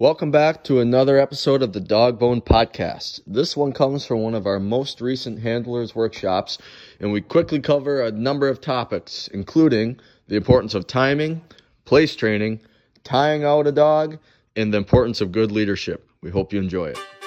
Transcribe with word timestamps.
Welcome 0.00 0.30
back 0.30 0.64
to 0.64 0.80
another 0.80 1.18
episode 1.18 1.60
of 1.62 1.74
the 1.74 1.80
Dog 1.80 2.18
Bone 2.18 2.40
Podcast. 2.40 3.20
This 3.26 3.54
one 3.54 3.74
comes 3.74 4.06
from 4.06 4.22
one 4.22 4.34
of 4.34 4.46
our 4.46 4.58
most 4.58 5.02
recent 5.02 5.40
handlers 5.40 5.94
workshops, 5.94 6.56
and 7.00 7.12
we 7.12 7.20
quickly 7.20 7.60
cover 7.60 8.00
a 8.00 8.10
number 8.10 8.48
of 8.48 8.62
topics, 8.62 9.28
including 9.28 10.00
the 10.26 10.36
importance 10.36 10.72
of 10.72 10.86
timing, 10.86 11.42
place 11.84 12.16
training, 12.16 12.62
tying 13.04 13.44
out 13.44 13.66
a 13.66 13.72
dog, 13.72 14.16
and 14.56 14.72
the 14.72 14.78
importance 14.78 15.20
of 15.20 15.32
good 15.32 15.52
leadership. 15.52 16.08
We 16.22 16.30
hope 16.30 16.54
you 16.54 16.60
enjoy 16.60 16.86
it. 16.86 17.19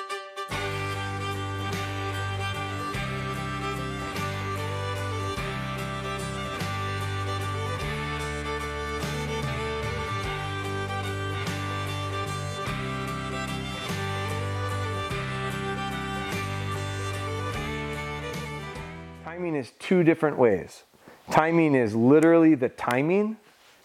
Timing 19.33 19.55
is 19.55 19.71
two 19.79 20.03
different 20.03 20.37
ways. 20.37 20.83
Timing 21.31 21.73
is 21.73 21.95
literally 21.95 22.53
the 22.53 22.69
timing, 22.69 23.37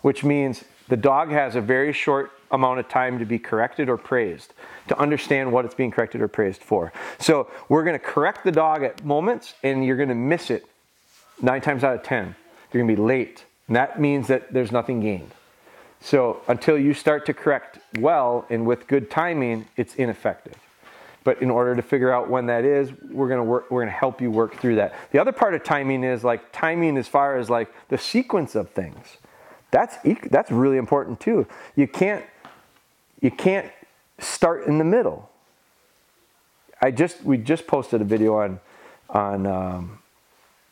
which 0.03 0.23
means 0.23 0.63
the 0.89 0.97
dog 0.97 1.31
has 1.31 1.57
a 1.57 1.61
very 1.63 1.95
short 1.95 2.33
amount 2.51 2.81
of 2.81 2.89
time 2.91 3.19
to 3.19 3.25
be 3.25 3.39
corrected 3.39 3.89
or 3.89 3.97
praised, 3.97 4.53
to 4.89 4.99
understand 4.99 5.51
what 5.51 5.65
it's 5.65 5.75
being 5.75 5.91
corrected 5.91 6.21
or 6.21 6.29
praised 6.29 6.63
for. 6.63 6.93
So 7.19 7.51
we're 7.71 7.83
going 7.83 7.99
to 7.99 8.05
correct 8.05 8.45
the 8.45 8.53
dog 8.53 8.83
at 8.83 9.03
moments 9.03 9.55
and 9.63 9.87
you're 9.87 9.97
going 9.97 10.11
to 10.11 10.15
miss 10.15 10.51
it 10.51 10.67
nine 11.41 11.63
times 11.63 11.83
out 11.83 11.95
of 11.95 12.03
10. 12.03 12.35
You're 12.71 12.83
going 12.83 12.95
to 12.95 13.01
be 13.01 13.07
late. 13.09 13.47
And 13.69 13.77
that 13.77 13.99
means 13.99 14.27
that 14.27 14.53
there's 14.53 14.71
nothing 14.71 15.01
gained. 15.01 15.31
So 16.03 16.43
until 16.47 16.77
you 16.77 16.93
start 16.93 17.25
to 17.25 17.33
correct 17.33 17.79
well 17.99 18.45
and 18.51 18.67
with 18.67 18.87
good 18.87 19.11
timing, 19.11 19.67
it's 19.79 19.95
ineffective. 19.95 20.57
But 21.29 21.43
in 21.43 21.51
order 21.51 21.77
to 21.77 21.83
figure 21.83 22.11
out 22.11 22.31
when 22.31 22.47
that 22.47 22.65
is, 22.65 22.91
we're 23.11 23.29
gonna 23.29 23.45
work. 23.45 23.71
We're 23.71 23.83
gonna 23.83 23.91
help 23.91 24.23
you 24.23 24.31
work 24.31 24.57
through 24.57 24.77
that. 24.77 24.95
The 25.11 25.19
other 25.19 25.31
part 25.31 25.53
of 25.53 25.63
timing 25.63 26.03
is 26.03 26.25
like 26.25 26.53
timing 26.53 26.97
as 26.97 27.07
far 27.07 27.37
as 27.37 27.51
like 27.51 27.71
the 27.91 27.99
sequence 27.99 28.55
of 28.55 28.71
things. 28.71 29.19
That's 29.71 29.95
that's 30.31 30.51
really 30.51 30.79
important 30.79 31.21
too. 31.21 31.47
You 31.77 31.87
can't 31.87 32.25
you 33.21 33.31
can't 33.31 33.71
start 34.19 34.69
in 34.69 34.79
the 34.79 34.85
middle. 34.85 35.29
I 36.81 36.93
just 36.93 37.23
we 37.23 37.37
just 37.37 37.67
posted 37.67 38.01
a 38.01 38.05
video 38.05 38.39
on 38.39 38.59
on 39.11 39.47
um, 39.47 39.99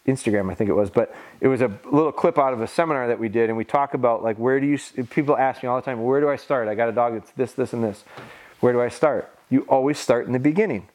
Instagram, 0.06 0.50
I 0.50 0.54
think 0.54 0.70
it 0.70 0.72
was, 0.72 0.88
but 0.88 1.14
it 1.42 1.48
was 1.48 1.60
a 1.60 1.70
little 1.84 2.12
clip 2.12 2.38
out 2.38 2.54
of 2.54 2.62
a 2.62 2.66
seminar 2.66 3.08
that 3.08 3.18
we 3.18 3.28
did, 3.28 3.50
and 3.50 3.58
we 3.58 3.64
talk 3.66 3.92
about 3.92 4.24
like 4.24 4.38
where 4.38 4.58
do 4.58 4.66
you? 4.66 4.78
People 5.10 5.36
ask 5.36 5.62
me 5.62 5.68
all 5.68 5.76
the 5.76 5.84
time, 5.84 6.02
where 6.02 6.22
do 6.22 6.30
I 6.30 6.36
start? 6.36 6.66
I 6.66 6.74
got 6.74 6.88
a 6.88 6.92
dog 6.92 7.12
that's 7.12 7.30
this, 7.32 7.52
this, 7.52 7.74
and 7.74 7.84
this. 7.84 8.04
Where 8.60 8.72
do 8.72 8.80
I 8.80 8.88
start? 8.88 9.35
You 9.48 9.62
always 9.62 9.98
start 9.98 10.26
in 10.26 10.32
the 10.32 10.38
beginning. 10.38 10.88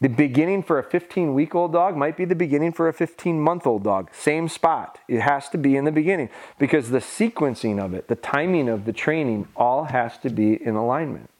The 0.00 0.08
beginning 0.08 0.62
for 0.62 0.78
a 0.78 0.82
15 0.82 1.32
week 1.32 1.54
old 1.54 1.72
dog 1.72 1.96
might 1.96 2.16
be 2.16 2.26
the 2.26 2.34
beginning 2.34 2.72
for 2.72 2.86
a 2.86 2.92
15 2.92 3.40
month 3.40 3.66
old 3.66 3.82
dog. 3.82 4.10
Same 4.12 4.48
spot. 4.48 4.98
It 5.08 5.20
has 5.20 5.48
to 5.50 5.58
be 5.58 5.76
in 5.76 5.84
the 5.84 5.92
beginning 5.92 6.28
because 6.58 6.90
the 6.90 6.98
sequencing 6.98 7.82
of 7.82 7.94
it, 7.94 8.08
the 8.08 8.14
timing 8.14 8.68
of 8.68 8.84
the 8.84 8.92
training, 8.92 9.48
all 9.56 9.84
has 9.84 10.18
to 10.18 10.28
be 10.28 10.62
in 10.62 10.74
alignment. 10.74 11.30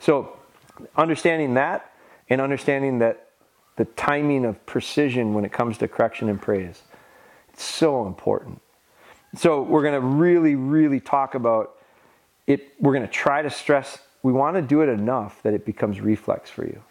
So, 0.00 0.36
understanding 0.96 1.54
that 1.54 1.92
and 2.28 2.40
understanding 2.40 2.98
that 2.98 3.28
the 3.76 3.84
timing 3.84 4.44
of 4.44 4.64
precision 4.66 5.32
when 5.32 5.44
it 5.44 5.52
comes 5.52 5.78
to 5.78 5.88
correction 5.88 6.28
and 6.28 6.42
praise, 6.42 6.82
it's 7.52 7.62
so 7.62 8.06
important. 8.06 8.60
So, 9.36 9.62
we're 9.62 9.82
going 9.82 9.94
to 9.94 10.06
really, 10.06 10.56
really 10.56 10.98
talk 10.98 11.36
about 11.36 11.76
it. 12.48 12.72
We're 12.80 12.92
going 12.92 13.06
to 13.06 13.12
try 13.12 13.42
to 13.42 13.50
stress 13.50 13.98
we 14.24 14.32
want 14.32 14.56
to 14.56 14.62
do 14.62 14.80
it 14.80 14.88
enough 14.88 15.40
that 15.42 15.52
it 15.52 15.66
becomes 15.66 16.00
reflex 16.00 16.50
for 16.50 16.64
you. 16.64 16.82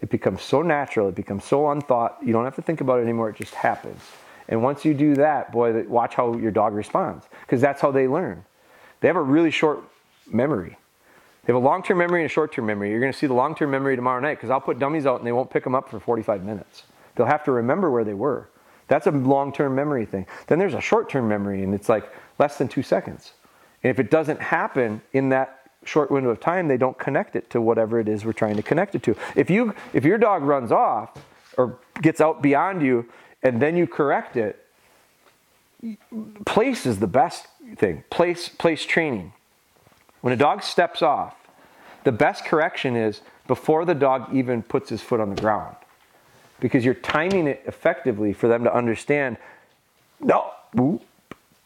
It 0.00 0.08
becomes 0.08 0.40
so 0.42 0.62
natural, 0.62 1.08
it 1.08 1.14
becomes 1.14 1.44
so 1.44 1.70
unthought, 1.70 2.16
you 2.24 2.32
don't 2.32 2.44
have 2.44 2.56
to 2.56 2.62
think 2.62 2.80
about 2.80 2.98
it 2.98 3.02
anymore, 3.02 3.28
it 3.28 3.36
just 3.36 3.54
happens. 3.54 4.00
And 4.48 4.62
once 4.62 4.86
you 4.86 4.94
do 4.94 5.14
that, 5.16 5.52
boy, 5.52 5.82
watch 5.82 6.14
how 6.14 6.34
your 6.36 6.50
dog 6.50 6.72
responds, 6.72 7.26
because 7.42 7.60
that's 7.60 7.82
how 7.82 7.90
they 7.90 8.08
learn. 8.08 8.42
They 9.00 9.08
have 9.08 9.16
a 9.16 9.22
really 9.22 9.50
short 9.50 9.84
memory. 10.26 10.78
They 11.44 11.52
have 11.52 11.62
a 11.62 11.64
long 11.64 11.82
term 11.82 11.98
memory 11.98 12.22
and 12.22 12.30
a 12.30 12.32
short 12.32 12.52
term 12.52 12.64
memory. 12.64 12.90
You're 12.90 13.00
going 13.00 13.12
to 13.12 13.18
see 13.18 13.26
the 13.26 13.34
long 13.34 13.54
term 13.54 13.70
memory 13.70 13.94
tomorrow 13.94 14.20
night, 14.20 14.36
because 14.36 14.48
I'll 14.48 14.60
put 14.60 14.78
dummies 14.78 15.04
out 15.04 15.18
and 15.18 15.26
they 15.26 15.32
won't 15.32 15.50
pick 15.50 15.64
them 15.64 15.74
up 15.74 15.90
for 15.90 16.00
45 16.00 16.42
minutes. 16.42 16.84
They'll 17.14 17.26
have 17.26 17.44
to 17.44 17.52
remember 17.52 17.90
where 17.90 18.04
they 18.04 18.14
were. 18.14 18.48
That's 18.86 19.06
a 19.06 19.10
long 19.10 19.52
term 19.52 19.74
memory 19.74 20.06
thing. 20.06 20.26
Then 20.46 20.58
there's 20.58 20.74
a 20.74 20.80
short 20.80 21.10
term 21.10 21.28
memory, 21.28 21.62
and 21.62 21.74
it's 21.74 21.90
like 21.90 22.10
less 22.38 22.56
than 22.56 22.68
two 22.68 22.82
seconds. 22.82 23.32
And 23.82 23.90
if 23.90 23.98
it 23.98 24.10
doesn't 24.10 24.40
happen 24.40 25.02
in 25.12 25.28
that 25.28 25.57
short 25.84 26.10
window 26.10 26.30
of 26.30 26.40
time, 26.40 26.68
they 26.68 26.76
don't 26.76 26.98
connect 26.98 27.36
it 27.36 27.50
to 27.50 27.60
whatever 27.60 27.98
it 27.98 28.08
is 28.08 28.24
we're 28.24 28.32
trying 28.32 28.56
to 28.56 28.62
connect 28.62 28.94
it 28.94 29.02
to. 29.04 29.16
If 29.34 29.50
you 29.50 29.74
if 29.92 30.04
your 30.04 30.18
dog 30.18 30.42
runs 30.42 30.72
off 30.72 31.10
or 31.56 31.78
gets 32.02 32.20
out 32.20 32.42
beyond 32.42 32.82
you 32.82 33.08
and 33.42 33.60
then 33.60 33.76
you 33.76 33.86
correct 33.86 34.36
it, 34.36 34.64
place 36.44 36.86
is 36.86 36.98
the 36.98 37.06
best 37.06 37.46
thing. 37.76 38.04
Place 38.10 38.48
place 38.48 38.84
training. 38.84 39.32
When 40.20 40.32
a 40.32 40.36
dog 40.36 40.62
steps 40.62 41.00
off, 41.00 41.36
the 42.04 42.12
best 42.12 42.44
correction 42.44 42.96
is 42.96 43.20
before 43.46 43.84
the 43.84 43.94
dog 43.94 44.34
even 44.34 44.62
puts 44.62 44.90
his 44.90 45.00
foot 45.00 45.20
on 45.20 45.34
the 45.34 45.40
ground. 45.40 45.76
Because 46.60 46.84
you're 46.84 46.94
timing 46.94 47.46
it 47.46 47.62
effectively 47.66 48.32
for 48.32 48.48
them 48.48 48.64
to 48.64 48.74
understand, 48.74 49.36
no, 50.20 50.52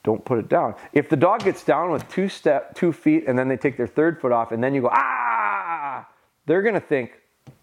don't 0.05 0.25
put 0.25 0.39
it 0.39 0.49
down. 0.49 0.75
If 0.93 1.09
the 1.09 1.17
dog 1.17 1.45
gets 1.45 1.63
down 1.63 1.91
with 1.91 2.09
two 2.09 2.29
step, 2.29 2.75
two 2.75 2.93
feet, 2.93 3.25
and 3.27 3.39
then 3.39 3.49
they 3.49 3.57
take 3.57 3.77
their 3.77 3.87
third 3.87 4.21
foot 4.21 4.33
off, 4.33 4.53
and 4.53 4.63
then 4.63 4.75
you 4.75 4.83
go 4.83 4.91
ah, 4.93 6.09
they're 6.47 6.63
gonna 6.63 6.81
think, 6.81 7.13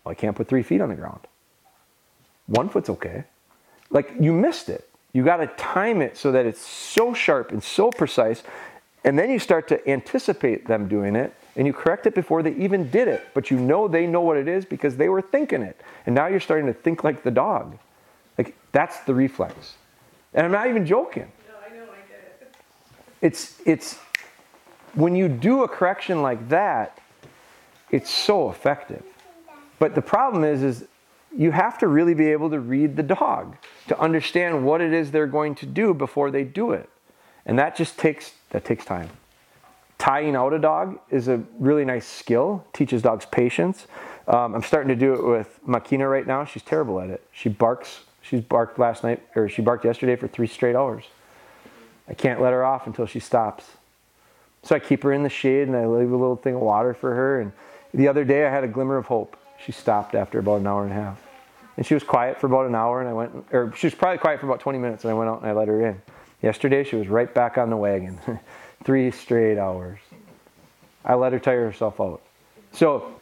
well, 0.03 0.11
I 0.11 0.15
can't 0.15 0.35
put 0.35 0.47
three 0.47 0.63
feet 0.63 0.81
on 0.81 0.89
the 0.89 0.95
ground. 0.95 1.19
One 2.47 2.69
foot's 2.69 2.89
okay. 2.89 3.25
Like 3.89 4.13
you 4.19 4.31
missed 4.31 4.69
it. 4.69 4.89
You 5.11 5.23
got 5.23 5.37
to 5.37 5.47
time 5.47 6.01
it 6.01 6.17
so 6.17 6.31
that 6.31 6.45
it's 6.45 6.61
so 6.61 7.13
sharp 7.13 7.51
and 7.51 7.63
so 7.63 7.89
precise, 7.89 8.43
and 9.03 9.17
then 9.17 9.29
you 9.29 9.39
start 9.39 9.67
to 9.69 9.89
anticipate 9.89 10.67
them 10.67 10.87
doing 10.87 11.15
it, 11.15 11.33
and 11.55 11.65
you 11.65 11.73
correct 11.73 12.05
it 12.05 12.15
before 12.15 12.43
they 12.43 12.53
even 12.53 12.89
did 12.89 13.07
it. 13.07 13.27
But 13.33 13.51
you 13.51 13.59
know 13.59 13.87
they 13.87 14.05
know 14.05 14.21
what 14.21 14.37
it 14.37 14.47
is 14.47 14.65
because 14.65 14.97
they 14.97 15.09
were 15.09 15.21
thinking 15.21 15.61
it, 15.61 15.81
and 16.05 16.15
now 16.15 16.27
you're 16.27 16.39
starting 16.39 16.67
to 16.67 16.73
think 16.73 17.03
like 17.03 17.23
the 17.23 17.31
dog. 17.31 17.77
Like 18.37 18.55
that's 18.71 18.99
the 19.01 19.13
reflex. 19.13 19.75
And 20.33 20.45
I'm 20.45 20.51
not 20.51 20.67
even 20.67 20.85
joking 20.85 21.31
it's 23.21 23.59
it's 23.65 23.99
when 24.93 25.15
you 25.15 25.27
do 25.27 25.63
a 25.63 25.67
correction 25.67 26.21
like 26.21 26.49
that, 26.49 26.99
it's 27.91 28.09
so 28.09 28.49
effective. 28.49 29.03
But 29.77 29.95
the 29.95 30.01
problem 30.01 30.43
is 30.43 30.63
is 30.63 30.85
you 31.35 31.51
have 31.51 31.77
to 31.79 31.87
really 31.87 32.13
be 32.13 32.27
able 32.27 32.49
to 32.49 32.59
read 32.59 32.95
the 32.95 33.03
dog 33.03 33.55
to 33.87 33.99
understand 33.99 34.65
what 34.65 34.81
it 34.81 34.93
is 34.93 35.11
they're 35.11 35.27
going 35.27 35.55
to 35.55 35.65
do 35.65 35.93
before 35.93 36.31
they 36.31 36.43
do 36.43 36.71
it. 36.71 36.89
And 37.45 37.57
that 37.59 37.75
just 37.75 37.97
takes 37.97 38.33
that 38.49 38.65
takes 38.65 38.85
time. 38.85 39.09
Tying 39.97 40.35
out 40.35 40.53
a 40.53 40.59
dog 40.59 40.99
is 41.09 41.27
a 41.27 41.43
really 41.59 41.83
nice 41.83 42.07
skill, 42.07 42.65
teaches 42.71 43.01
dogs 43.01 43.25
patience. 43.25 43.85
Um, 44.27 44.55
I'm 44.55 44.63
starting 44.63 44.87
to 44.89 44.95
do 44.95 45.13
it 45.13 45.23
with 45.25 45.59
Makina 45.67 46.09
right 46.09 46.25
now. 46.25 46.45
She's 46.45 46.63
terrible 46.63 47.01
at 47.01 47.09
it. 47.09 47.23
She 47.31 47.49
barks. 47.49 48.01
She's 48.21 48.41
barked 48.41 48.79
last 48.79 49.03
night, 49.03 49.21
or 49.35 49.49
she 49.49 49.61
barked 49.61 49.85
yesterday 49.85 50.15
for 50.15 50.27
three 50.27 50.47
straight 50.47 50.75
hours. 50.75 51.05
I 52.09 52.13
can't 52.13 52.41
let 52.41 52.53
her 52.53 52.65
off 52.65 52.87
until 52.87 53.05
she 53.05 53.19
stops. 53.19 53.65
So 54.63 54.75
I 54.75 54.79
keep 54.79 55.03
her 55.03 55.13
in 55.13 55.23
the 55.23 55.29
shade 55.29 55.67
and 55.67 55.77
I 55.77 55.85
leave 55.85 56.11
a 56.11 56.17
little 56.17 56.35
thing 56.35 56.55
of 56.55 56.61
water 56.61 56.93
for 56.93 57.13
her. 57.13 57.39
And 57.39 57.51
the 57.93 58.07
other 58.07 58.25
day 58.25 58.45
I 58.45 58.49
had 58.49 58.63
a 58.63 58.67
glimmer 58.67 58.97
of 58.97 59.05
hope. 59.05 59.37
She 59.63 59.71
stopped 59.71 60.15
after 60.15 60.39
about 60.39 60.61
an 60.61 60.67
hour 60.67 60.83
and 60.83 60.91
a 60.91 60.95
half. 60.95 61.21
And 61.77 61.85
she 61.85 61.93
was 61.93 62.03
quiet 62.03 62.41
for 62.41 62.47
about 62.47 62.65
an 62.65 62.75
hour 62.75 62.99
and 62.99 63.09
I 63.09 63.13
went, 63.13 63.45
or 63.51 63.73
she 63.77 63.87
was 63.87 63.95
probably 63.95 64.17
quiet 64.17 64.39
for 64.39 64.47
about 64.47 64.59
20 64.59 64.79
minutes 64.79 65.03
and 65.03 65.11
I 65.11 65.13
went 65.13 65.29
out 65.29 65.41
and 65.41 65.49
I 65.49 65.53
let 65.53 65.67
her 65.67 65.85
in. 65.85 66.01
Yesterday 66.41 66.83
she 66.83 66.95
was 66.95 67.07
right 67.07 67.33
back 67.33 67.57
on 67.57 67.69
the 67.69 67.77
wagon. 67.77 68.19
Three 68.83 69.11
straight 69.11 69.57
hours. 69.57 69.99
I 71.05 71.13
let 71.13 71.31
her 71.31 71.39
tire 71.39 71.65
herself 71.65 72.01
out. 72.01 72.21
So 72.73 73.13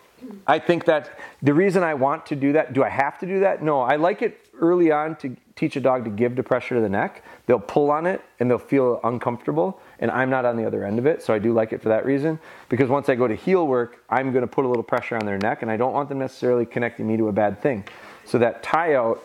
I 0.48 0.60
think 0.60 0.86
that 0.86 1.20
the 1.42 1.54
reason 1.54 1.84
I 1.84 1.94
want 1.94 2.26
to 2.28 2.36
do 2.36 2.54
that, 2.54 2.74
do 2.74 2.84
I 2.84 2.90
have 2.90 3.20
to 3.20 3.26
do 3.26 3.42
that? 3.42 3.62
No, 3.62 3.82
I 3.82 3.98
like 3.98 4.22
it 4.22 4.47
early 4.60 4.92
on 4.92 5.16
to 5.18 5.36
teach 5.56 5.76
a 5.76 5.80
dog 5.80 6.04
to 6.04 6.10
give 6.10 6.36
the 6.36 6.44
pressure 6.44 6.76
to 6.76 6.82
the 6.82 6.90
neck. 6.90 7.24
They'll 7.46 7.60
pull 7.60 7.90
on 7.90 8.06
it 8.06 8.22
and 8.40 8.50
they'll 8.50 8.60
feel 8.60 9.00
uncomfortable, 9.04 9.80
and 10.00 10.12
I'm 10.12 10.30
not 10.30 10.46
on 10.46 10.58
the 10.58 10.66
other 10.66 10.86
end 10.86 11.00
of 11.00 11.06
it, 11.06 11.24
so 11.24 11.34
I 11.34 11.40
do 11.40 11.54
like 11.54 11.74
it 11.74 11.82
for 11.82 11.90
that 11.90 12.06
reason. 12.06 12.40
Because 12.70 12.90
once 12.90 13.10
I 13.10 13.16
go 13.16 13.28
to 13.28 13.36
heel 13.36 13.68
work, 13.68 14.04
I'm 14.10 14.32
going 14.32 14.44
to 14.44 14.48
put 14.48 14.66
a 14.66 14.68
little 14.68 14.84
pressure 14.84 15.16
on 15.16 15.26
their 15.26 15.38
neck, 15.38 15.62
and 15.62 15.72
I 15.72 15.78
don't 15.78 15.94
want 15.94 16.10
them 16.10 16.20
necessarily 16.20 16.66
connecting 16.66 17.08
me 17.08 17.18
to 17.18 17.28
a 17.28 17.34
bad 17.34 17.62
thing. 17.62 17.86
So 18.26 18.38
that 18.40 18.62
tie 18.62 18.96
out 18.96 19.24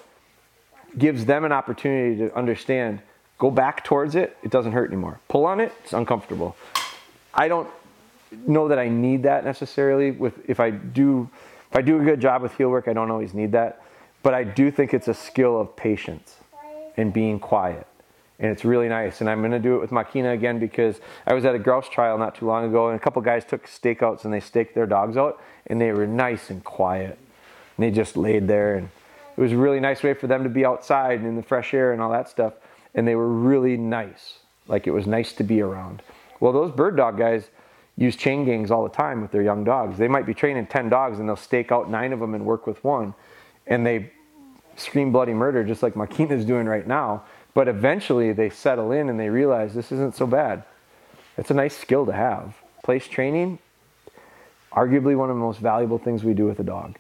gives 0.96 1.25
them 1.25 1.44
an 1.44 1.52
opportunity 1.52 2.17
to 2.19 2.35
understand 2.37 3.00
go 3.38 3.50
back 3.50 3.82
towards 3.82 4.14
it, 4.14 4.37
it 4.44 4.50
doesn't 4.52 4.70
hurt 4.70 4.88
anymore. 4.88 5.19
Pull 5.28 5.46
on 5.46 5.61
it, 5.61 5.73
it's 5.82 5.93
uncomfortable. 5.93 6.56
I 7.35 7.49
don't 7.49 7.69
know 8.46 8.69
that 8.69 8.78
I 8.78 8.88
need 8.88 9.25
that 9.25 9.44
necessarily 9.44 10.12
with 10.12 10.49
if 10.49 10.61
I 10.61 10.70
do 10.70 11.28
if 11.70 11.76
I 11.76 11.81
do 11.81 12.00
a 12.00 12.05
good 12.05 12.20
job 12.20 12.43
with 12.43 12.55
heel 12.56 12.69
work, 12.69 12.87
I 12.87 12.93
don't 12.93 13.11
always 13.11 13.32
need 13.32 13.52
that. 13.52 13.82
But 14.22 14.34
I 14.34 14.44
do 14.44 14.70
think 14.70 14.94
it's 14.94 15.08
a 15.08 15.14
skill 15.14 15.60
of 15.60 15.74
patience 15.76 16.36
and 16.96 17.12
being 17.12 17.40
quiet 17.40 17.86
and 18.42 18.50
it's 18.50 18.64
really 18.64 18.88
nice. 18.88 19.20
And 19.20 19.30
I'm 19.30 19.38
going 19.38 19.52
to 19.52 19.60
do 19.60 19.76
it 19.76 19.80
with 19.80 19.90
Makina 19.90 20.34
again 20.34 20.58
because 20.58 21.00
I 21.26 21.32
was 21.32 21.44
at 21.44 21.54
a 21.54 21.60
grouse 21.60 21.88
trial 21.88 22.19
not 22.19 22.34
too 22.34 22.46
long 22.46 22.64
ago, 22.64 22.88
and 22.88 22.96
a 22.96 22.98
couple 22.98 23.22
guys 23.22 23.44
took 23.44 23.66
stakeouts 23.66 24.24
and 24.24 24.34
they 24.34 24.40
staked 24.40 24.74
their 24.74 24.84
dogs 24.84 25.16
out, 25.16 25.40
and 25.69 25.80
they 25.80 25.92
were 25.92 26.08
nice 26.08 26.50
and 26.50 26.62
quiet. 26.64 27.19
And 27.76 27.86
they 27.86 27.92
just 27.92 28.16
laid 28.16 28.48
there, 28.48 28.74
and 28.74 28.90
it 29.36 29.40
was 29.40 29.52
a 29.52 29.56
really 29.56 29.78
nice 29.78 30.02
way 30.02 30.12
for 30.14 30.26
them 30.26 30.42
to 30.42 30.50
be 30.50 30.66
outside 30.66 31.20
and 31.20 31.28
in 31.28 31.36
the 31.36 31.42
fresh 31.42 31.72
air 31.72 31.92
and 31.92 32.02
all 32.02 32.10
that 32.10 32.28
stuff. 32.28 32.54
And 32.96 33.06
they 33.06 33.14
were 33.14 33.28
really 33.28 33.76
nice, 33.76 34.40
like 34.66 34.88
it 34.88 34.90
was 34.90 35.06
nice 35.06 35.32
to 35.34 35.44
be 35.44 35.60
around. 35.60 36.02
Well, 36.40 36.52
those 36.52 36.72
bird 36.72 36.96
dog 36.96 37.16
guys 37.16 37.48
use 37.96 38.16
chain 38.16 38.44
gangs 38.44 38.72
all 38.72 38.82
the 38.82 38.94
time 38.94 39.22
with 39.22 39.30
their 39.30 39.42
young 39.42 39.62
dogs. 39.62 39.98
They 39.98 40.08
might 40.08 40.26
be 40.26 40.34
training 40.34 40.66
10 40.66 40.88
dogs 40.88 41.20
and 41.20 41.28
they'll 41.28 41.36
stake 41.36 41.70
out 41.70 41.90
nine 41.90 42.12
of 42.12 42.18
them 42.18 42.34
and 42.34 42.44
work 42.44 42.66
with 42.66 42.82
one. 42.82 43.14
And 43.67 43.87
they 43.87 44.11
scream 44.76 45.12
bloody 45.12 45.35
murder 45.35 45.64
just 45.64 45.82
like 45.82 45.94
Makina's 45.94 46.44
doing 46.44 46.67
right 46.67 46.87
now 46.87 47.25
but 47.55 47.69
eventually 47.69 48.32
they 48.32 48.50
settle 48.50 48.93
in 48.93 49.09
and 49.09 49.19
they 49.20 49.29
realize 49.29 49.75
this 49.75 49.93
isn't 49.93 50.14
so 50.14 50.26
bad. 50.26 50.64
It's 51.37 51.50
a 51.50 51.55
nice 51.55 51.76
skill 51.76 52.06
to 52.06 52.12
have. 52.12 52.56
Place 52.82 53.06
training, 53.06 53.59
arguably 54.73 55.17
one 55.17 55.31
of 55.31 55.37
the 55.37 55.41
most 55.41 55.61
valuable 55.61 55.99
things 55.99 56.25
we 56.25 56.35
do 56.35 56.47
with 56.47 56.59
a 56.61 56.64
dog. 56.64 56.97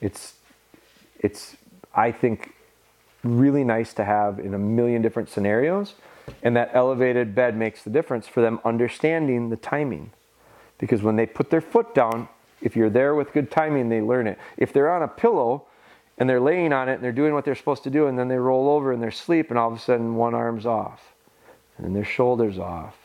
It's, 0.00 0.34
it's 1.20 1.56
I 1.94 2.12
think, 2.12 2.52
really 3.22 3.64
nice 3.64 3.92
to 3.94 4.04
have 4.04 4.38
in 4.38 4.54
a 4.54 4.58
million 4.58 5.02
different 5.02 5.28
scenarios. 5.28 5.94
And 6.42 6.56
that 6.56 6.70
elevated 6.74 7.34
bed 7.34 7.56
makes 7.56 7.82
the 7.82 7.90
difference 7.90 8.26
for 8.26 8.40
them 8.40 8.60
understanding 8.64 9.50
the 9.50 9.56
timing. 9.56 10.10
Because 10.78 11.02
when 11.02 11.16
they 11.16 11.26
put 11.26 11.50
their 11.50 11.60
foot 11.60 11.94
down, 11.94 12.28
if 12.60 12.76
you're 12.76 12.90
there 12.90 13.14
with 13.14 13.32
good 13.32 13.50
timing, 13.50 13.88
they 13.88 14.00
learn 14.00 14.26
it. 14.26 14.38
If 14.56 14.72
they're 14.72 14.90
on 14.90 15.02
a 15.02 15.08
pillow, 15.08 15.66
and 16.18 16.28
they're 16.28 16.40
laying 16.40 16.72
on 16.72 16.88
it 16.88 16.94
and 16.94 17.04
they're 17.04 17.12
doing 17.12 17.34
what 17.34 17.44
they're 17.44 17.54
supposed 17.54 17.82
to 17.84 17.90
do 17.90 18.06
and 18.06 18.18
then 18.18 18.28
they 18.28 18.36
roll 18.36 18.68
over 18.68 18.92
in 18.92 19.00
their 19.00 19.10
sleep 19.10 19.50
and 19.50 19.58
all 19.58 19.70
of 19.70 19.76
a 19.76 19.80
sudden 19.80 20.14
one 20.14 20.34
arm's 20.34 20.66
off 20.66 21.14
and 21.76 21.86
then 21.86 21.92
their 21.92 22.04
shoulders 22.04 22.58
off 22.58 22.96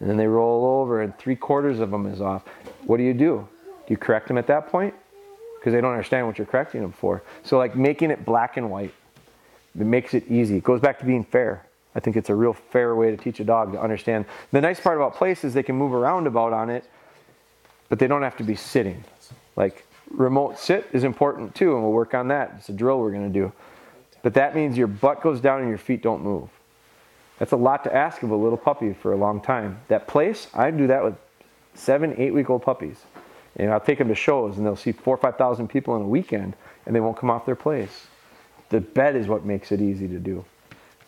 and 0.00 0.08
then 0.08 0.16
they 0.16 0.26
roll 0.26 0.80
over 0.80 1.02
and 1.02 1.16
three 1.18 1.36
quarters 1.36 1.80
of 1.80 1.90
them 1.90 2.06
is 2.06 2.20
off. 2.20 2.44
What 2.86 2.98
do 2.98 3.02
you 3.02 3.14
do? 3.14 3.46
Do 3.86 3.92
you 3.92 3.96
correct 3.96 4.28
them 4.28 4.38
at 4.38 4.46
that 4.46 4.68
point? 4.68 4.94
Because 5.58 5.72
they 5.72 5.80
don't 5.80 5.92
understand 5.92 6.26
what 6.26 6.38
you're 6.38 6.46
correcting 6.46 6.82
them 6.82 6.92
for. 6.92 7.22
So 7.42 7.58
like 7.58 7.76
making 7.76 8.10
it 8.10 8.24
black 8.24 8.56
and 8.56 8.70
white 8.70 8.94
it 9.78 9.84
makes 9.84 10.14
it 10.14 10.26
easy. 10.30 10.56
It 10.56 10.64
goes 10.64 10.80
back 10.80 10.98
to 11.00 11.04
being 11.04 11.24
fair. 11.24 11.66
I 11.94 12.00
think 12.00 12.16
it's 12.16 12.30
a 12.30 12.34
real 12.34 12.54
fair 12.54 12.94
way 12.94 13.10
to 13.10 13.16
teach 13.16 13.40
a 13.40 13.44
dog 13.44 13.72
to 13.72 13.80
understand. 13.80 14.24
The 14.52 14.60
nice 14.60 14.80
part 14.80 14.96
about 14.96 15.14
place 15.14 15.44
is 15.44 15.52
they 15.52 15.62
can 15.62 15.76
move 15.76 15.92
around 15.92 16.26
about 16.26 16.52
on 16.52 16.70
it 16.70 16.84
but 17.88 17.98
they 17.98 18.06
don't 18.06 18.22
have 18.22 18.36
to 18.36 18.44
be 18.44 18.56
sitting. 18.56 19.04
Like 19.54 19.85
remote 20.10 20.58
sit 20.58 20.86
is 20.92 21.04
important 21.04 21.54
too, 21.54 21.74
and 21.74 21.82
we'll 21.82 21.92
work 21.92 22.14
on 22.14 22.28
that. 22.28 22.54
It's 22.58 22.68
a 22.68 22.72
drill 22.72 22.98
we're 23.00 23.12
going 23.12 23.32
to 23.32 23.38
do. 23.38 23.52
But 24.22 24.34
that 24.34 24.54
means 24.54 24.76
your 24.76 24.86
butt 24.86 25.22
goes 25.22 25.40
down 25.40 25.60
and 25.60 25.68
your 25.68 25.78
feet 25.78 26.02
don't 26.02 26.22
move. 26.22 26.48
That's 27.38 27.52
a 27.52 27.56
lot 27.56 27.84
to 27.84 27.94
ask 27.94 28.22
of 28.22 28.30
a 28.30 28.36
little 28.36 28.58
puppy 28.58 28.92
for 28.94 29.12
a 29.12 29.16
long 29.16 29.40
time. 29.40 29.80
That 29.88 30.08
place, 30.08 30.48
I 30.54 30.70
do 30.70 30.86
that 30.86 31.04
with 31.04 31.14
seven, 31.74 32.14
eight 32.16 32.32
week 32.32 32.48
old 32.48 32.62
puppies. 32.62 33.04
And 33.56 33.70
I'll 33.70 33.80
take 33.80 33.98
them 33.98 34.08
to 34.08 34.14
shows 34.14 34.56
and 34.56 34.66
they'll 34.66 34.76
see 34.76 34.92
four 34.92 35.14
or 35.14 35.18
5,000 35.18 35.68
people 35.68 35.96
in 35.96 36.02
a 36.02 36.08
weekend 36.08 36.56
and 36.84 36.94
they 36.94 37.00
won't 37.00 37.16
come 37.16 37.30
off 37.30 37.46
their 37.46 37.56
place. 37.56 38.06
The 38.70 38.80
bed 38.80 39.16
is 39.16 39.28
what 39.28 39.44
makes 39.44 39.72
it 39.72 39.80
easy 39.80 40.08
to 40.08 40.18
do. 40.18 40.44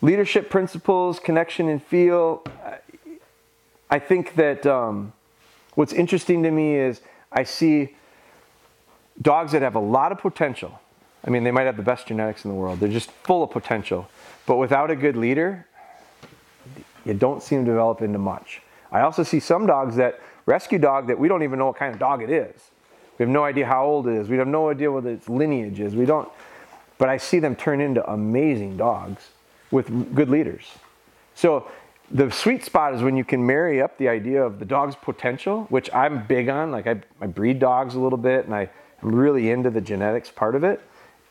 Leadership 0.01 0.49
principles, 0.49 1.19
connection 1.19 1.67
and 1.67 1.83
feel. 1.83 2.43
I 3.89 3.99
think 3.99 4.35
that 4.35 4.65
um, 4.65 5.13
what's 5.75 5.93
interesting 5.93 6.43
to 6.43 6.51
me 6.51 6.75
is 6.75 7.01
I 7.31 7.43
see 7.43 7.95
dogs 9.21 9.51
that 9.51 9.61
have 9.61 9.75
a 9.75 9.79
lot 9.79 10.11
of 10.11 10.19
potential. 10.19 10.79
I 11.25 11.29
mean, 11.29 11.43
they 11.43 11.51
might 11.51 11.63
have 11.63 11.77
the 11.77 11.83
best 11.83 12.07
genetics 12.07 12.45
in 12.45 12.51
the 12.51 12.55
world. 12.55 12.79
They're 12.79 12.89
just 12.89 13.11
full 13.11 13.43
of 13.43 13.51
potential. 13.51 14.09
But 14.45 14.55
without 14.57 14.89
a 14.89 14.95
good 14.95 15.17
leader, 15.17 15.67
you 17.05 17.13
don't 17.13 17.43
see 17.43 17.55
them 17.55 17.65
develop 17.65 18.01
into 18.01 18.19
much. 18.19 18.61
I 18.91 19.01
also 19.01 19.23
see 19.23 19.39
some 19.39 19.67
dogs 19.67 19.95
that 19.97 20.19
rescue 20.45 20.79
dog 20.79 21.07
that 21.07 21.19
we 21.19 21.27
don't 21.27 21.43
even 21.43 21.59
know 21.59 21.67
what 21.67 21.75
kind 21.75 21.93
of 21.93 21.99
dog 21.99 22.23
it 22.23 22.29
is. 22.29 22.71
We 23.17 23.23
have 23.23 23.29
no 23.29 23.43
idea 23.43 23.65
how 23.65 23.85
old 23.85 24.07
it 24.07 24.13
is. 24.13 24.29
We 24.29 24.37
have 24.37 24.47
no 24.47 24.69
idea 24.69 24.91
what 24.91 25.05
its 25.05 25.27
lineage 25.27 25.79
is. 25.79 25.93
We 25.93 26.05
don't. 26.05 26.29
But 26.97 27.09
I 27.09 27.17
see 27.17 27.39
them 27.39 27.55
turn 27.55 27.81
into 27.81 28.09
amazing 28.09 28.77
dogs 28.77 29.29
with 29.71 30.15
good 30.15 30.29
leaders. 30.29 30.65
So 31.35 31.69
the 32.11 32.31
sweet 32.31 32.65
spot 32.65 32.95
is 32.95 33.03
when 33.03 33.15
you 33.15 33.23
can 33.23 33.45
marry 33.45 33.81
up 33.81 33.97
the 33.97 34.09
idea 34.09 34.43
of 34.43 34.59
the 34.59 34.65
dog's 34.65 34.95
potential, 34.95 35.65
which 35.69 35.93
I'm 35.93 36.25
big 36.25 36.49
on. 36.49 36.71
Like 36.71 36.87
I, 36.87 37.01
I 37.21 37.27
breed 37.27 37.59
dogs 37.59 37.95
a 37.95 37.99
little 37.99 38.17
bit 38.17 38.45
and 38.45 38.55
I 38.55 38.69
I'm 39.01 39.15
really 39.15 39.49
into 39.49 39.69
the 39.69 39.81
genetics 39.81 40.29
part 40.29 40.55
of 40.55 40.63
it. 40.63 40.81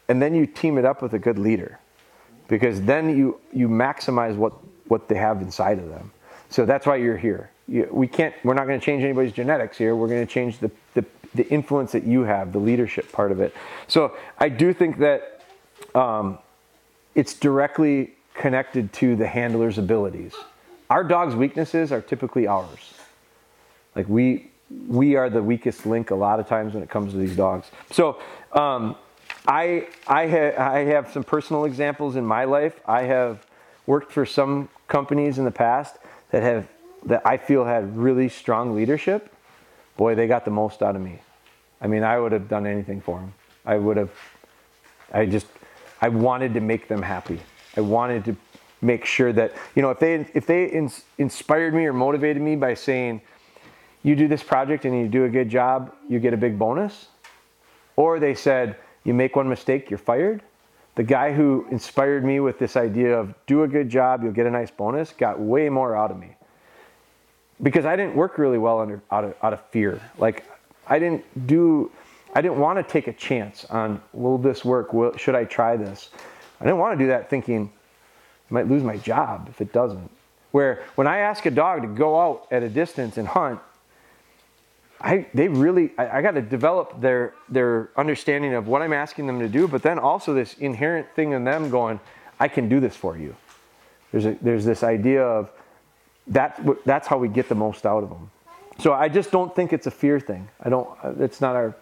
And 0.08 0.22
then 0.22 0.34
you 0.34 0.46
team 0.46 0.78
it 0.78 0.84
up 0.84 1.02
with 1.02 1.12
a 1.14 1.18
good 1.18 1.38
leader 1.38 1.78
because 2.48 2.80
then 2.82 3.16
you, 3.16 3.40
you 3.52 3.68
maximize 3.68 4.36
what, 4.36 4.54
what 4.86 5.08
they 5.08 5.16
have 5.16 5.42
inside 5.42 5.78
of 5.78 5.88
them. 5.88 6.10
So 6.48 6.64
that's 6.64 6.86
why 6.86 6.96
you're 6.96 7.18
here. 7.18 7.50
You, 7.66 7.88
we 7.90 8.06
can't, 8.06 8.34
we're 8.42 8.54
not 8.54 8.66
going 8.66 8.80
to 8.80 8.84
change 8.84 9.04
anybody's 9.04 9.32
genetics 9.32 9.76
here. 9.76 9.94
We're 9.94 10.08
going 10.08 10.26
to 10.26 10.32
change 10.32 10.58
the, 10.58 10.70
the, 10.94 11.04
the, 11.34 11.46
influence 11.48 11.92
that 11.92 12.04
you 12.04 12.22
have, 12.22 12.52
the 12.52 12.58
leadership 12.58 13.12
part 13.12 13.30
of 13.30 13.40
it. 13.40 13.54
So 13.86 14.16
I 14.38 14.48
do 14.48 14.72
think 14.72 14.98
that 14.98 15.42
um, 15.94 16.38
it's 17.14 17.34
directly 17.34 18.14
connected 18.32 18.92
to 18.94 19.14
the 19.14 19.26
handler's 19.26 19.76
abilities. 19.76 20.34
Our 20.88 21.04
dog's 21.04 21.34
weaknesses 21.34 21.92
are 21.92 22.00
typically 22.00 22.46
ours. 22.46 22.94
Like 23.94 24.08
we, 24.08 24.50
we 24.88 25.16
are 25.16 25.30
the 25.30 25.42
weakest 25.42 25.86
link 25.86 26.10
a 26.10 26.14
lot 26.14 26.40
of 26.40 26.46
times 26.46 26.74
when 26.74 26.82
it 26.82 26.90
comes 26.90 27.12
to 27.12 27.18
these 27.18 27.36
dogs. 27.36 27.70
So 27.90 28.18
um, 28.52 28.96
I 29.46 29.86
I, 30.06 30.28
ha- 30.28 30.72
I 30.72 30.80
have 30.80 31.10
some 31.12 31.24
personal 31.24 31.64
examples 31.64 32.16
in 32.16 32.24
my 32.24 32.44
life. 32.44 32.80
I 32.86 33.02
have 33.02 33.46
worked 33.86 34.12
for 34.12 34.26
some 34.26 34.68
companies 34.86 35.38
in 35.38 35.44
the 35.44 35.50
past 35.50 35.96
that 36.30 36.42
have 36.42 36.66
that 37.06 37.22
I 37.24 37.36
feel 37.36 37.64
had 37.64 37.96
really 37.96 38.28
strong 38.28 38.74
leadership. 38.74 39.32
Boy, 39.96 40.14
they 40.14 40.26
got 40.26 40.44
the 40.44 40.50
most 40.50 40.82
out 40.82 40.96
of 40.96 41.02
me. 41.02 41.20
I 41.80 41.86
mean, 41.86 42.02
I 42.02 42.18
would 42.18 42.32
have 42.32 42.48
done 42.48 42.66
anything 42.66 43.00
for 43.00 43.18
them. 43.20 43.34
I 43.64 43.76
would 43.76 43.96
have. 43.96 44.10
I 45.12 45.26
just 45.26 45.46
I 46.00 46.08
wanted 46.08 46.54
to 46.54 46.60
make 46.60 46.88
them 46.88 47.02
happy. 47.02 47.40
I 47.76 47.80
wanted 47.80 48.24
to 48.26 48.36
make 48.80 49.04
sure 49.04 49.32
that 49.32 49.52
you 49.74 49.82
know 49.82 49.90
if 49.90 49.98
they 49.98 50.26
if 50.34 50.46
they 50.46 50.66
ins- 50.66 51.04
inspired 51.16 51.74
me 51.74 51.86
or 51.86 51.92
motivated 51.92 52.42
me 52.42 52.56
by 52.56 52.74
saying 52.74 53.20
you 54.02 54.14
do 54.14 54.28
this 54.28 54.42
project 54.42 54.84
and 54.84 54.96
you 54.96 55.08
do 55.08 55.24
a 55.24 55.28
good 55.28 55.48
job, 55.48 55.94
you 56.08 56.18
get 56.18 56.32
a 56.32 56.36
big 56.36 56.58
bonus. 56.58 57.08
Or 57.96 58.20
they 58.20 58.34
said, 58.34 58.76
you 59.04 59.14
make 59.14 59.36
one 59.36 59.48
mistake, 59.48 59.90
you're 59.90 59.98
fired. 59.98 60.42
The 60.94 61.02
guy 61.02 61.32
who 61.32 61.66
inspired 61.70 62.24
me 62.24 62.40
with 62.40 62.58
this 62.58 62.76
idea 62.76 63.18
of 63.18 63.34
do 63.46 63.62
a 63.62 63.68
good 63.68 63.88
job, 63.88 64.22
you'll 64.22 64.32
get 64.32 64.46
a 64.46 64.50
nice 64.50 64.70
bonus, 64.70 65.12
got 65.12 65.40
way 65.40 65.68
more 65.68 65.96
out 65.96 66.10
of 66.10 66.18
me. 66.18 66.36
Because 67.62 67.84
I 67.84 67.96
didn't 67.96 68.14
work 68.14 68.38
really 68.38 68.58
well 68.58 68.80
under, 68.80 69.02
out, 69.10 69.24
of, 69.24 69.34
out 69.42 69.52
of 69.52 69.60
fear. 69.70 70.00
Like, 70.16 70.44
I 70.86 70.98
didn't 70.98 71.46
do, 71.46 71.90
I 72.34 72.40
didn't 72.40 72.58
want 72.58 72.78
to 72.78 72.82
take 72.82 73.08
a 73.08 73.12
chance 73.12 73.64
on 73.66 74.00
will 74.12 74.38
this 74.38 74.64
work? 74.64 74.92
Will, 74.92 75.16
should 75.16 75.34
I 75.34 75.44
try 75.44 75.76
this? 75.76 76.11
I 76.61 76.64
didn't 76.64 76.78
want 76.78 76.99
to 76.99 77.04
do 77.04 77.08
that 77.08 77.30
thinking 77.30 77.70
I 78.50 78.54
might 78.54 78.68
lose 78.68 78.82
my 78.82 78.96
job 78.96 79.49
if 79.50 79.61
it 79.61 79.73
doesn't. 79.73 80.11
Where 80.50 80.84
when 80.94 81.06
I 81.06 81.18
ask 81.18 81.44
a 81.46 81.50
dog 81.50 81.82
to 81.82 81.88
go 81.88 82.18
out 82.18 82.46
at 82.50 82.62
a 82.62 82.68
distance 82.68 83.18
and 83.18 83.28
hunt, 83.28 83.61
I, 85.00 85.26
they 85.33 85.49
really, 85.49 85.93
I, 85.97 86.19
I 86.19 86.23
got 86.23 86.33
to 86.33 86.43
develop 86.43 87.00
their, 87.00 87.35
their 87.49 87.90
understanding 87.97 88.55
of 88.55 88.67
what 88.67 88.83
I'm 88.83 88.93
asking 88.93 89.26
them 89.26 89.38
to 89.40 89.49
do, 89.49 89.69
but 89.69 89.83
then 89.83 89.99
also 89.99 90.35
this 90.35 90.55
inherent 90.55 91.07
thing 91.14 91.33
in 91.33 91.45
them 91.45 91.71
going, 91.71 92.00
I 92.40 92.49
can 92.49 92.69
do 92.69 92.81
this 92.81 92.97
for 92.97 93.17
you. 93.17 93.37
There's, 94.12 94.26
a, 94.26 94.37
there's 94.43 94.64
this 94.64 94.83
idea 94.83 95.23
of 95.23 95.50
that, 96.28 96.61
that's 96.85 97.07
how 97.07 97.19
we 97.19 97.28
get 97.28 97.49
the 97.49 97.55
most 97.55 97.87
out 97.87 98.02
of 98.02 98.11
them. 98.11 98.31
So 98.81 98.93
I 98.93 99.09
just 99.09 99.31
don't 99.31 99.55
think 99.55 99.73
it's 99.73 99.87
a 99.87 99.90
fear 99.90 100.21
thing. 100.21 100.49
I 100.61 100.69
don't, 100.69 100.88
it's 101.19 101.40
not 101.40 101.57
our, 101.57 101.75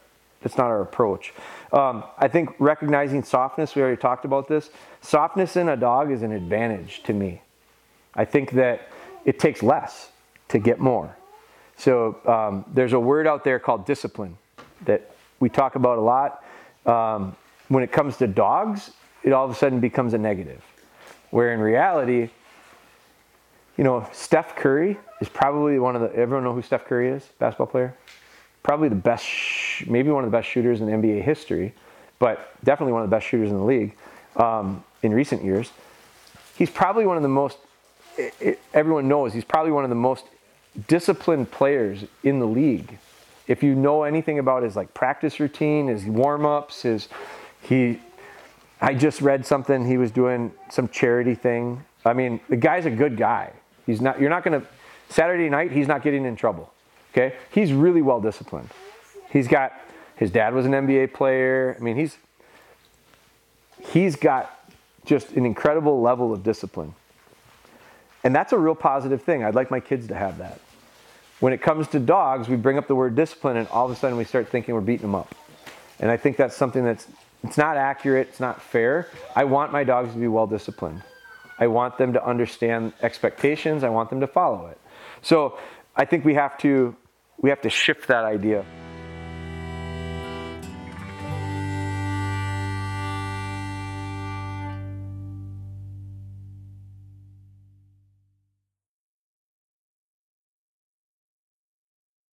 it's 0.43 0.57
not 0.57 0.67
our 0.67 0.83
approach. 0.83 1.35
Um, 1.73 2.05
I 2.19 2.29
think 2.29 2.55
recognizing 2.59 3.23
softness, 3.23 3.75
we 3.75 3.83
already 3.83 4.01
talked 4.01 4.25
about 4.25 4.49
this. 4.49 4.71
Softness 5.01 5.57
in 5.57 5.69
a 5.69 5.77
dog 5.77 6.11
is 6.11 6.23
an 6.23 6.33
advantage 6.33 7.03
to 7.05 7.13
me. 7.13 7.43
I 8.15 8.25
think 8.25 8.53
that 8.53 8.89
it 9.25 9.39
takes 9.39 9.63
less 9.63 10.11
to 10.49 10.59
get 10.59 10.79
more. 10.79 11.17
So 11.77 12.19
um, 12.27 12.65
there's 12.73 12.93
a 12.93 13.01
word 13.01 13.27
out 13.27 13.45
there 13.45 13.59
called 13.59 13.87
discipline 13.87 14.37
that 14.85 15.11
we 15.41 15.49
talk 15.49 15.75
about 15.75 15.99
a 15.99 16.01
lot. 16.01 16.43
Um, 16.87 17.37
when 17.69 17.83
it 17.83 17.93
comes 17.93 18.17
to 18.19 18.27
dogs, 18.27 18.93
it 19.23 19.33
all 19.33 19.45
of 19.45 19.51
a 19.51 19.55
sudden 19.55 19.81
becomes 19.81 20.15
a 20.15 20.19
negative. 20.19 20.63
Where 21.31 21.53
in 21.53 21.61
reality, 21.61 22.31
you 23.77 23.85
know, 23.85 24.09
Steph 24.13 24.57
Curry 24.57 24.99
is 25.21 25.29
probably 25.29 25.79
one 25.79 25.97
of 25.97 26.03
the, 26.03 26.17
everyone 26.17 26.45
know 26.45 26.55
who 26.55 26.63
Steph 26.63 26.87
Curry 26.87 27.09
is, 27.11 27.25
basketball 27.39 27.67
player? 27.67 27.95
Probably 28.63 28.89
the 28.89 28.95
best, 28.95 29.27
maybe 29.87 30.11
one 30.11 30.25
of 30.25 30.31
the 30.31 30.37
best 30.37 30.49
shooters 30.49 30.81
in 30.81 30.89
NBA 30.89 31.23
history, 31.23 31.75
but 32.19 32.53
definitely 32.65 32.93
one 32.93 33.03
of 33.03 33.11
the 33.11 33.15
best 33.15 33.27
shooters 33.27 33.51
in 33.51 33.57
the 33.57 33.65
league 33.65 33.95
um, 34.37 34.83
in 35.03 35.13
recent 35.13 35.45
years. 35.45 35.73
He's 36.57 36.71
probably 36.71 37.07
one 37.07 37.17
of 37.17 37.23
the 37.23 37.29
most, 37.29 37.59
it, 38.17 38.35
it, 38.41 38.61
everyone 38.73 39.09
knows, 39.09 39.35
he's 39.35 39.45
probably 39.45 39.73
one 39.73 39.85
of 39.85 39.91
the 39.91 39.97
most 39.97 40.25
disciplined 40.89 41.51
players 41.51 42.05
in 42.23 42.39
the 42.39 42.47
league. 42.47 42.99
If 43.47 43.63
you 43.63 43.75
know 43.75 44.03
anything 44.03 44.39
about 44.39 44.63
his 44.63 44.77
like 44.77 44.93
practice 44.95 45.39
routine, 45.41 45.89
his 45.89 46.05
warm-ups, 46.05 46.83
his 46.83 47.09
he 47.63 48.01
I 48.81 48.95
just 48.95 49.23
read 49.23 49.47
something 49.47 49.87
he 49.87 49.97
was 49.97 50.11
doing 50.11 50.53
some 50.71 50.89
charity 50.89 51.35
thing 51.35 51.83
I 52.07 52.13
mean, 52.13 52.41
the 52.49 52.57
guy's 52.57 52.87
a 52.87 52.91
good 52.91 53.17
guy. 53.17 53.53
He's 53.85 54.01
not. 54.01 54.21
You're 54.21 54.31
not 54.31 54.45
to. 54.45 54.63
Saturday 55.09 55.49
night, 55.49 55.73
he's 55.73 55.89
not 55.89 56.03
getting 56.03 56.25
in 56.25 56.37
trouble. 56.37 56.73
Okay, 57.13 57.35
he's 57.51 57.73
really 57.73 58.03
well 58.03 58.21
disciplined. 58.21 58.71
He's 59.31 59.49
got. 59.49 59.73
His 60.15 60.31
dad 60.31 60.55
was 60.55 60.65
an 60.65 60.73
NBA 60.73 61.13
player. 61.13 61.77
I 61.79 61.83
mean, 61.83 61.97
he's. 61.97 62.17
He's 63.93 64.17
got 64.17 64.53
just 65.05 65.33
an 65.33 65.45
incredible 65.45 66.01
level 66.01 66.33
of 66.33 66.43
discipline. 66.43 66.95
And 68.25 68.35
that's 68.35 68.53
a 68.53 68.59
real 68.59 68.75
positive 68.75 69.23
thing. 69.23 69.45
I'd 69.45 69.55
like 69.55 69.71
my 69.71 69.79
kids 69.79 70.09
to 70.09 70.15
have 70.15 70.39
that. 70.39 70.61
When 71.41 71.53
it 71.53 71.61
comes 71.61 71.89
to 71.89 71.99
dogs, 71.99 72.49
we 72.49 72.57
bring 72.57 72.79
up 72.79 72.89
the 72.89 72.95
word 72.95 73.15
discipline, 73.15 73.57
and 73.57 73.69
all 73.69 73.85
of 73.85 73.91
a 73.91 73.97
sudden 73.97 74.17
we 74.17 74.25
start 74.25 74.49
thinking 74.49 74.75
we're 74.75 74.81
beating 74.81 75.03
them 75.03 75.15
up. 75.15 75.35
And 76.01 76.11
I 76.11 76.17
think 76.17 76.37
that's 76.37 76.57
something 76.57 76.85
that's 76.85 77.07
it's 77.45 77.59
not 77.59 77.77
accurate, 77.77 78.29
it's 78.29 78.41
not 78.41 78.61
fair. 78.61 79.09
I 79.35 79.45
want 79.45 79.71
my 79.71 79.85
dogs 79.85 80.13
to 80.13 80.19
be 80.19 80.29
well 80.29 80.47
disciplined. 80.47 81.03
I 81.59 81.69
want 81.69 81.97
them 81.99 82.13
to 82.15 82.25
understand 82.25 82.93
expectations, 83.03 83.85
I 83.85 83.89
want 83.91 84.11
them 84.11 84.21
to 84.21 84.27
follow 84.27 84.67
it. 84.67 84.81
So 85.23 85.59
I 85.95 86.05
think 86.05 86.25
we 86.25 86.35
have 86.35 86.59
to 86.59 86.97
we 87.39 87.51
have 87.51 87.61
to 87.63 87.71
shift 87.71 88.09
that 88.09 88.25
idea. 88.25 88.65